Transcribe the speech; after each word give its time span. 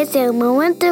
Esse 0.00 0.16
é 0.16 0.30
o 0.30 0.32
Momento. 0.32 0.86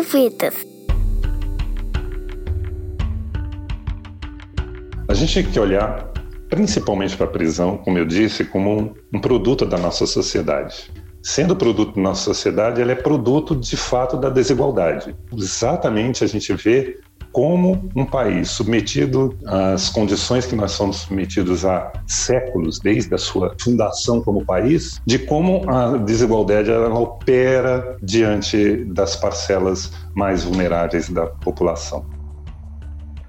A 5.08 5.15
gente 5.15 5.42
tem 5.42 5.50
que 5.50 5.58
olhar 5.58 6.13
principalmente 6.50 7.17
para 7.17 7.25
a 7.25 7.31
prisão, 7.31 7.79
como 7.79 7.97
eu 7.97 8.05
disse, 8.05 8.45
como 8.45 8.79
um, 8.79 8.95
um 9.14 9.18
produto 9.18 9.64
da 9.64 9.79
nossa 9.79 10.04
sociedade. 10.04 10.90
Sendo 11.22 11.57
produto 11.57 11.94
da 11.94 12.02
nossa 12.02 12.22
sociedade, 12.25 12.82
ela 12.82 12.93
é 12.93 12.94
produto 12.94 13.57
de 13.57 13.79
fato 13.79 14.18
da 14.18 14.29
desigualdade. 14.29 15.16
Exatamente 15.34 16.22
a 16.22 16.27
gente 16.27 16.52
vê 16.52 16.98
como 17.39 17.89
um 17.95 18.05
país 18.05 18.50
submetido 18.50 19.32
às 19.46 19.89
condições 19.91 20.45
que 20.45 20.57
nós 20.57 20.73
somos 20.73 20.96
submetidos 20.96 21.64
há 21.64 21.93
séculos, 22.04 22.80
desde 22.80 23.14
a 23.14 23.18
sua 23.18 23.54
fundação 23.62 24.21
como 24.21 24.45
país, 24.45 25.00
de 25.07 25.21
como 25.21 25.62
a 25.71 25.96
desigualdade 25.98 26.68
ela 26.68 26.93
opera 26.98 27.96
diante 28.03 28.85
das 28.86 29.14
parcelas 29.14 29.93
mais 30.17 30.43
vulneráveis 30.43 31.11
da 31.11 31.26
população. 31.26 32.05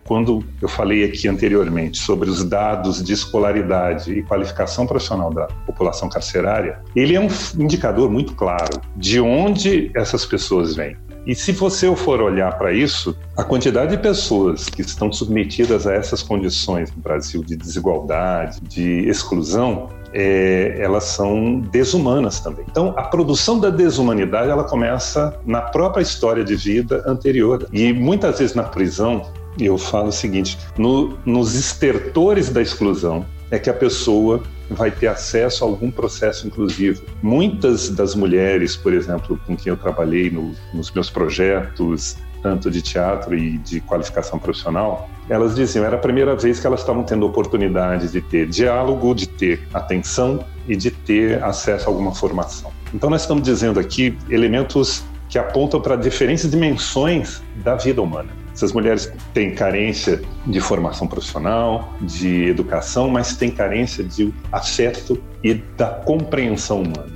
Quando 0.06 0.44
eu 0.60 0.68
falei 0.68 1.04
aqui 1.04 1.28
anteriormente 1.28 2.00
sobre 2.00 2.32
os 2.32 2.44
dados 2.44 3.04
de 3.04 3.14
escolaridade 3.14 4.12
e 4.12 4.24
qualificação 4.24 4.88
profissional 4.88 5.32
da 5.32 5.46
população 5.68 6.10
carcerária, 6.10 6.82
ele 6.96 7.16
é 7.16 7.20
um 7.20 7.28
indicador 7.60 8.10
muito 8.10 8.34
claro 8.34 8.82
de 8.96 9.22
onde 9.22 9.92
essas 9.94 10.26
pessoas 10.26 10.76
vêm. 10.76 10.98
E 11.30 11.36
se 11.36 11.52
você 11.52 11.96
for 11.96 12.24
olhar 12.24 12.58
para 12.58 12.74
isso, 12.74 13.16
a 13.38 13.44
quantidade 13.44 13.96
de 13.96 14.02
pessoas 14.02 14.66
que 14.66 14.82
estão 14.82 15.14
submetidas 15.14 15.86
a 15.86 15.94
essas 15.94 16.24
condições 16.24 16.92
no 16.92 17.04
Brasil 17.04 17.44
de 17.44 17.56
desigualdade, 17.56 18.60
de 18.62 19.08
exclusão, 19.08 19.90
é, 20.12 20.76
elas 20.80 21.04
são 21.04 21.60
desumanas 21.60 22.40
também. 22.40 22.66
Então, 22.68 22.96
a 22.98 23.04
produção 23.04 23.60
da 23.60 23.70
desumanidade 23.70 24.50
ela 24.50 24.64
começa 24.64 25.40
na 25.46 25.62
própria 25.62 26.02
história 26.02 26.44
de 26.44 26.56
vida 26.56 27.04
anterior. 27.06 27.68
E 27.72 27.94
muitas 27.94 28.40
vezes 28.40 28.56
na 28.56 28.64
prisão, 28.64 29.22
eu 29.60 29.78
falo 29.78 30.08
o 30.08 30.12
seguinte: 30.12 30.58
no, 30.80 31.16
nos 31.24 31.54
estertores 31.54 32.50
da 32.50 32.60
exclusão, 32.60 33.24
é 33.52 33.60
que 33.60 33.70
a 33.70 33.74
pessoa 33.76 34.42
vai 34.70 34.92
ter 34.92 35.08
acesso 35.08 35.64
a 35.64 35.68
algum 35.68 35.90
processo 35.92 36.48
inclusivo. 36.48 37.04
Muitas 37.22 37.90
das 37.90 38.16
mulheres, 38.16 38.76
por 38.76 38.94
exemplo, 38.94 39.40
com 39.46 39.56
quem 39.56 39.72
eu 39.72 39.78
trabalhei 39.78 40.30
no, 40.30 40.54
nos 40.74 40.92
meus 40.92 41.10
projetos, 41.10 42.18
tanto 42.42 42.72
de 42.72 42.82
teatro 42.82 43.36
e 43.36 43.58
de 43.58 43.82
qualificação 43.82 44.40
profissional, 44.40 45.10
elas 45.30 45.56
diziam 45.56 45.86
era 45.86 45.96
a 45.96 46.00
primeira 46.00 46.36
vez 46.36 46.60
que 46.60 46.68
elas 46.68 46.80
estavam 46.80 47.04
tendo 47.04 47.26
oportunidade 47.26 48.12
de 48.12 48.22
ter 48.22 48.48
diálogo, 48.48 49.14
de 49.14 49.28
ter 49.28 49.68
atenção 49.74 50.44
e 50.68 50.76
de 50.76 50.92
ter 50.92 51.44
acesso 51.44 51.88
a 51.88 51.92
alguma 51.92 52.14
formação. 52.14 52.72
Então 52.94 53.10
nós 53.10 53.22
estamos 53.22 53.44
dizendo 53.44 53.80
aqui 53.80 54.18
elementos 54.30 55.04
que 55.28 55.38
apontam 55.38 55.80
para 55.80 55.96
diferentes 55.96 56.50
dimensões 56.50 57.42
da 57.58 57.76
vida 57.76 58.02
humana. 58.02 58.30
Essas 58.60 58.74
mulheres 58.74 59.10
têm 59.34 59.56
carência 59.56 60.22
de 60.46 60.60
formação 60.60 61.08
profissional, 61.08 61.94
de 62.02 62.44
educação, 62.44 63.10
mas 63.10 63.38
têm 63.38 63.50
carência 63.50 64.04
de 64.04 64.34
afeto 64.52 65.18
e 65.42 65.54
da 65.54 65.88
compreensão 65.88 66.82
humana. 66.82 67.08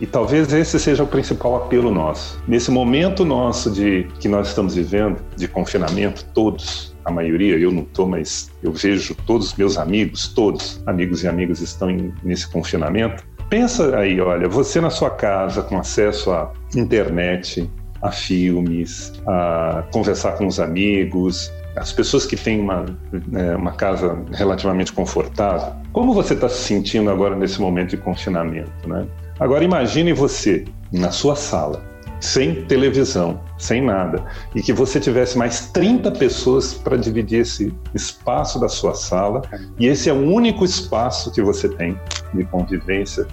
E 0.00 0.06
talvez 0.06 0.52
esse 0.52 0.78
seja 0.78 1.02
o 1.02 1.08
principal 1.08 1.56
apelo 1.56 1.90
nosso. 1.90 2.40
Nesse 2.46 2.70
momento 2.70 3.24
nosso 3.24 3.68
de 3.68 4.06
que 4.20 4.28
nós 4.28 4.46
estamos 4.46 4.76
vivendo, 4.76 5.20
de 5.34 5.48
confinamento, 5.48 6.24
todos, 6.32 6.94
a 7.04 7.10
maioria, 7.10 7.58
eu 7.58 7.72
não 7.72 7.82
estou, 7.82 8.06
mas 8.06 8.48
eu 8.62 8.70
vejo 8.70 9.16
todos 9.26 9.48
os 9.48 9.54
meus 9.56 9.76
amigos, 9.76 10.28
todos, 10.28 10.80
amigos 10.86 11.24
e 11.24 11.26
amigas 11.26 11.60
estão 11.60 11.90
em, 11.90 12.14
nesse 12.22 12.48
confinamento. 12.48 13.24
Pensa 13.48 13.96
aí, 13.96 14.20
olha, 14.20 14.48
você 14.48 14.80
na 14.80 14.90
sua 14.90 15.10
casa 15.10 15.62
com 15.62 15.76
acesso 15.76 16.30
à 16.30 16.52
internet, 16.76 17.68
a 18.02 18.10
filmes, 18.10 19.12
a 19.26 19.84
conversar 19.92 20.32
com 20.32 20.46
os 20.46 20.58
amigos, 20.58 21.52
as 21.76 21.92
pessoas 21.92 22.26
que 22.26 22.36
têm 22.36 22.60
uma, 22.60 22.86
né, 23.28 23.54
uma 23.56 23.72
casa 23.72 24.18
relativamente 24.32 24.92
confortável. 24.92 25.72
Como 25.92 26.12
você 26.12 26.34
está 26.34 26.48
se 26.48 26.62
sentindo 26.62 27.10
agora 27.10 27.36
nesse 27.36 27.60
momento 27.60 27.90
de 27.90 27.96
confinamento, 27.96 28.88
né? 28.88 29.06
Agora 29.38 29.64
imagine 29.64 30.12
você 30.12 30.64
na 30.92 31.10
sua 31.10 31.36
sala, 31.36 31.82
sem 32.20 32.66
televisão, 32.66 33.40
sem 33.56 33.80
nada, 33.82 34.22
e 34.54 34.62
que 34.62 34.72
você 34.72 35.00
tivesse 35.00 35.38
mais 35.38 35.70
30 35.70 36.10
pessoas 36.12 36.74
para 36.74 36.96
dividir 36.96 37.40
esse 37.40 37.72
espaço 37.94 38.60
da 38.60 38.68
sua 38.68 38.94
sala, 38.94 39.40
e 39.78 39.86
esse 39.86 40.10
é 40.10 40.12
o 40.12 40.20
único 40.20 40.64
espaço 40.64 41.32
que 41.32 41.40
você 41.40 41.68
tem 41.68 41.98
de 42.34 42.44
convivência, 42.44 43.26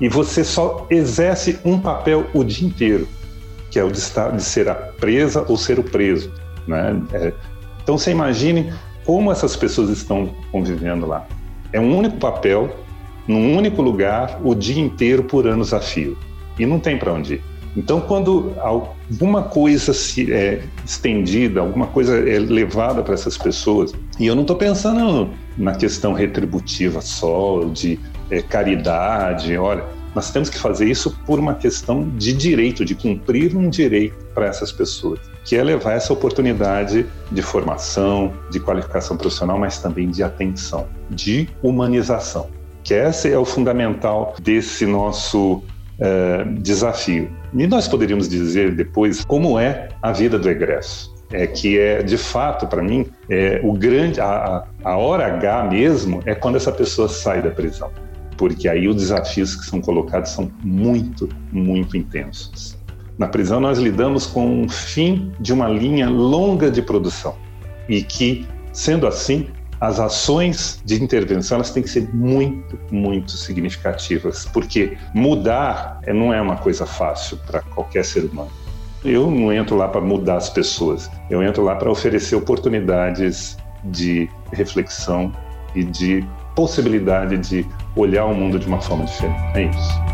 e 0.00 0.08
você 0.08 0.44
só 0.44 0.86
exerce 0.90 1.58
um 1.64 1.78
papel 1.78 2.26
o 2.34 2.44
dia 2.44 2.68
inteiro, 2.68 3.08
que 3.70 3.78
é 3.78 3.84
o 3.84 3.90
de, 3.90 3.98
estar, 3.98 4.30
de 4.30 4.42
ser 4.42 4.68
a 4.68 4.74
presa 4.74 5.44
ou 5.48 5.56
ser 5.56 5.78
o 5.78 5.84
preso. 5.84 6.32
Né? 6.66 7.00
É, 7.12 7.32
então 7.82 7.98
você 7.98 8.10
imagine 8.10 8.72
como 9.04 9.32
essas 9.32 9.56
pessoas 9.56 9.90
estão 9.90 10.30
convivendo 10.52 11.06
lá. 11.06 11.26
É 11.72 11.80
um 11.80 11.96
único 11.96 12.16
papel, 12.18 12.70
num 13.26 13.56
único 13.56 13.82
lugar, 13.82 14.40
o 14.42 14.54
dia 14.54 14.80
inteiro 14.80 15.24
por 15.24 15.46
anos 15.46 15.72
a 15.72 15.80
fio. 15.80 16.16
E 16.58 16.66
não 16.66 16.78
tem 16.78 16.98
para 16.98 17.12
onde 17.12 17.34
ir. 17.34 17.42
Então, 17.76 18.00
quando 18.00 18.54
alguma 18.58 19.42
coisa 19.42 19.92
se 19.92 20.32
é 20.32 20.62
estendida, 20.84 21.60
alguma 21.60 21.86
coisa 21.86 22.18
é 22.18 22.38
levada 22.38 23.02
para 23.02 23.14
essas 23.14 23.38
pessoas, 23.38 23.94
e 24.18 24.26
eu 24.26 24.34
não 24.34 24.42
estou 24.42 24.56
pensando 24.56 25.30
na 25.56 25.74
questão 25.74 26.12
retributiva 26.12 27.00
só, 27.00 27.64
de 27.72 27.98
é, 28.30 28.42
caridade, 28.42 29.56
olha, 29.56 29.84
nós 30.14 30.30
temos 30.30 30.48
que 30.48 30.58
fazer 30.58 30.86
isso 30.86 31.16
por 31.26 31.38
uma 31.38 31.54
questão 31.54 32.08
de 32.16 32.32
direito, 32.32 32.84
de 32.84 32.94
cumprir 32.94 33.56
um 33.56 33.68
direito 33.68 34.16
para 34.34 34.46
essas 34.46 34.72
pessoas, 34.72 35.20
que 35.44 35.56
é 35.56 35.62
levar 35.62 35.92
essa 35.92 36.12
oportunidade 36.12 37.06
de 37.30 37.42
formação, 37.42 38.32
de 38.50 38.60
qualificação 38.60 39.16
profissional, 39.16 39.58
mas 39.58 39.78
também 39.78 40.10
de 40.10 40.22
atenção, 40.22 40.86
de 41.10 41.48
humanização, 41.62 42.48
que 42.82 42.94
esse 42.94 43.30
é 43.30 43.38
o 43.38 43.44
fundamental 43.44 44.34
desse 44.40 44.86
nosso 44.86 45.62
é, 46.00 46.44
desafio. 46.58 47.30
E 47.54 47.66
nós 47.66 47.88
poderíamos 47.88 48.28
dizer 48.28 48.74
depois 48.74 49.24
como 49.24 49.58
é 49.58 49.88
a 50.02 50.12
vida 50.12 50.38
do 50.38 50.48
egresso. 50.48 51.16
É 51.30 51.46
que 51.46 51.78
é 51.78 52.02
de 52.02 52.16
fato 52.16 52.66
para 52.66 52.82
mim 52.82 53.06
é 53.28 53.60
o 53.62 53.74
grande 53.74 54.18
a, 54.18 54.64
a 54.82 54.96
hora 54.96 55.26
H 55.26 55.64
mesmo 55.64 56.22
é 56.24 56.34
quando 56.34 56.56
essa 56.56 56.72
pessoa 56.72 57.06
sai 57.06 57.42
da 57.42 57.50
prisão 57.50 57.90
porque 58.38 58.68
aí 58.68 58.88
os 58.88 58.96
desafios 58.96 59.54
que 59.54 59.66
são 59.66 59.80
colocados 59.80 60.30
são 60.30 60.50
muito, 60.62 61.28
muito 61.52 61.96
intensos. 61.96 62.78
Na 63.18 63.26
prisão, 63.26 63.60
nós 63.60 63.78
lidamos 63.78 64.26
com 64.26 64.64
o 64.64 64.68
fim 64.68 65.32
de 65.40 65.52
uma 65.52 65.68
linha 65.68 66.08
longa 66.08 66.70
de 66.70 66.80
produção 66.80 67.34
e 67.88 68.00
que, 68.00 68.46
sendo 68.72 69.08
assim, 69.08 69.48
as 69.80 69.98
ações 69.98 70.80
de 70.84 71.02
intervenção 71.02 71.56
elas 71.56 71.70
têm 71.70 71.82
que 71.82 71.90
ser 71.90 72.08
muito, 72.14 72.78
muito 72.92 73.32
significativas, 73.32 74.46
porque 74.46 74.96
mudar 75.12 76.00
é, 76.04 76.12
não 76.12 76.32
é 76.32 76.40
uma 76.40 76.56
coisa 76.56 76.86
fácil 76.86 77.38
para 77.38 77.60
qualquer 77.60 78.04
ser 78.04 78.24
humano. 78.24 78.50
Eu 79.04 79.30
não 79.30 79.52
entro 79.52 79.76
lá 79.76 79.88
para 79.88 80.00
mudar 80.00 80.36
as 80.36 80.50
pessoas, 80.50 81.10
eu 81.28 81.42
entro 81.42 81.62
lá 81.64 81.74
para 81.74 81.90
oferecer 81.90 82.36
oportunidades 82.36 83.56
de 83.84 84.28
reflexão 84.52 85.32
e 85.74 85.84
de 85.84 86.24
possibilidade 86.58 87.38
de 87.38 87.64
olhar 87.94 88.24
o 88.24 88.34
mundo 88.34 88.58
de 88.58 88.66
uma 88.66 88.80
forma 88.80 89.04
diferente. 89.04 89.40
É 89.54 89.62
isso. 89.62 90.08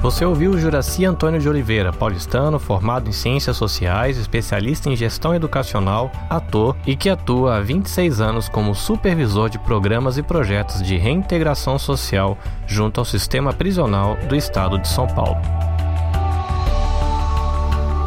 Você 0.00 0.24
ouviu 0.24 0.56
Juraci 0.56 1.04
Antônio 1.04 1.40
de 1.40 1.48
Oliveira, 1.48 1.92
paulistano, 1.92 2.60
formado 2.60 3.08
em 3.08 3.12
Ciências 3.12 3.56
Sociais, 3.56 4.16
especialista 4.16 4.88
em 4.88 4.94
Gestão 4.94 5.34
Educacional, 5.34 6.12
ator 6.30 6.76
e 6.86 6.94
que 6.94 7.10
atua 7.10 7.56
há 7.56 7.60
26 7.60 8.20
anos 8.20 8.48
como 8.48 8.72
supervisor 8.72 9.50
de 9.50 9.58
programas 9.58 10.16
e 10.16 10.22
projetos 10.22 10.80
de 10.80 10.96
reintegração 10.96 11.76
social 11.76 12.38
junto 12.64 13.00
ao 13.00 13.04
sistema 13.04 13.52
prisional 13.52 14.16
do 14.28 14.36
Estado 14.36 14.78
de 14.78 14.86
São 14.86 15.08
Paulo. 15.08 15.69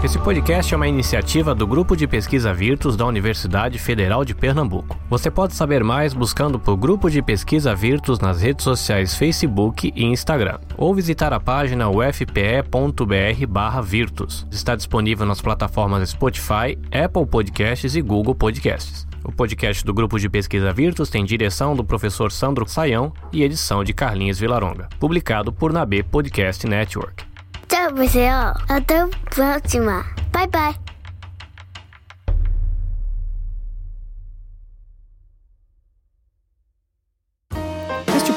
Esse 0.04 0.20
podcast 0.20 0.72
é 0.74 0.76
uma 0.76 0.90
iniciativa 0.90 1.56
do 1.56 1.66
Grupo 1.66 1.96
de 1.96 2.06
Pesquisa 2.06 2.54
Virtus 2.54 2.98
da 2.98 3.06
Universidade 3.06 3.80
Federal 3.80 4.26
de 4.26 4.36
Pernambuco. 4.36 5.00
Você 5.10 5.32
pode 5.32 5.54
saber 5.54 5.82
mais 5.82 6.14
buscando 6.14 6.60
por 6.60 6.76
Grupo 6.76 7.10
de 7.10 7.22
Pesquisa 7.22 7.74
Virtus 7.74 8.20
nas 8.20 8.42
redes 8.42 8.66
sociais 8.66 9.16
Facebook 9.16 9.94
e 9.96 10.04
Instagram, 10.04 10.60
ou 10.76 10.94
visitar 10.94 11.32
a 11.32 11.40
página 11.40 11.90
ufpe.br/virtus. 11.90 14.46
Está 14.52 14.76
disponível 14.76 15.26
nas 15.26 15.40
plataformas 15.40 16.10
Spotify, 16.10 16.78
Apple 16.92 17.26
Podcasts 17.26 17.96
e 17.96 18.02
Google 18.02 18.36
Podcasts. 18.36 19.08
O 19.24 19.32
podcast 19.32 19.86
do 19.86 19.94
Grupo 19.94 20.20
de 20.20 20.28
Pesquisa 20.28 20.74
Virtus 20.74 21.10
tem 21.10 21.24
direção 21.24 21.78
do 21.78 21.86
professor 21.86 22.30
Sandro 22.30 22.68
Saião 22.68 23.14
e 23.32 23.42
edição 23.42 23.86
de 23.86 23.94
Carlinhos 23.94 24.38
Vilaronga, 24.38 24.90
publicado 25.00 25.54
por 25.54 25.72
Nabe 25.72 26.04
Podcast 26.04 26.68
Network. 26.68 27.32
Tchau, 27.68 27.94
pessoal. 27.94 28.54
Até 28.69 29.01
a 29.01 29.07
próxima. 29.30 30.06
Bye, 30.31 30.48
bye. 30.48 30.83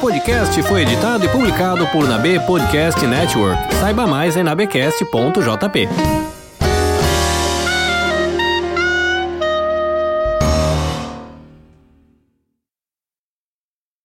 podcast 0.06 0.62
foi 0.62 0.82
editado 0.82 1.25
e 1.25 1.28
publicado 1.28 1.84
por 1.88 2.08
Nabe 2.08 2.38
Podcast 2.46 3.05
Network. 3.05 3.75
Saiba 3.75 4.06
mais 4.06 4.37
em 4.37 4.44
nabecast.jp. 4.44 5.88